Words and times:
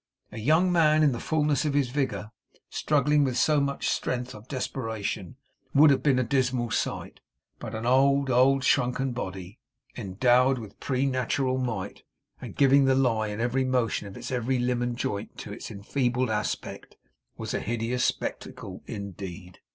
A 0.31 0.39
young 0.39 0.71
man 0.71 1.03
in 1.03 1.11
the 1.11 1.19
fullness 1.19 1.63
of 1.63 1.75
his 1.75 1.91
vigour, 1.91 2.31
struggling 2.71 3.23
with 3.23 3.37
so 3.37 3.61
much 3.61 3.87
strength 3.87 4.33
of 4.33 4.47
desperation, 4.47 5.35
would 5.75 5.91
have 5.91 6.01
been 6.01 6.17
a 6.17 6.23
dismal 6.23 6.71
sight; 6.71 7.19
but 7.59 7.75
an 7.75 7.85
old, 7.85 8.31
old, 8.31 8.63
shrunken 8.63 9.11
body, 9.11 9.59
endowed 9.95 10.57
with 10.57 10.79
preternatural 10.79 11.59
might, 11.59 12.01
and 12.41 12.55
giving 12.55 12.85
the 12.85 12.95
lie 12.95 13.27
in 13.27 13.39
every 13.39 13.63
motion 13.63 14.07
of 14.07 14.17
its 14.17 14.31
every 14.31 14.57
limb 14.57 14.81
and 14.81 14.97
joint 14.97 15.37
to 15.37 15.53
its 15.53 15.69
enfeebled 15.69 16.31
aspect, 16.31 16.97
was 17.37 17.53
a 17.53 17.59
hideous 17.59 18.03
spectacle 18.03 18.81
indeed. 18.87 19.59